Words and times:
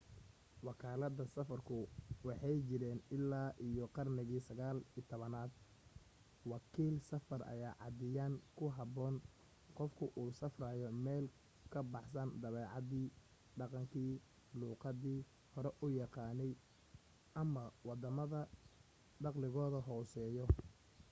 wakalaadaha 0.65 1.31
safarku 1.35 1.75
waxay 2.27 2.57
jireen 2.69 2.99
illaa 3.15 3.49
iyo 3.67 3.83
qarnigii 3.95 4.41
19aad 4.49 5.51
wakiil 6.51 6.95
safar 7.09 7.41
ayaa 7.53 7.73
caadiyan 7.81 8.33
ku 8.57 8.65
habboon 8.77 9.15
qofka 9.77 10.05
u 10.21 10.23
safraya 10.39 10.89
meel 11.05 11.25
ka 11.71 11.79
baxsan 11.93 12.29
dabeecadii 12.41 13.07
dhaqankii 13.59 14.13
luuqadii 14.59 15.19
hore 15.53 15.71
u 15.85 15.87
yaqaanay 16.01 16.51
ama 17.41 17.63
waddamada 17.87 18.41
dakhligodu 19.23 19.79
hooseeyo 19.87 20.45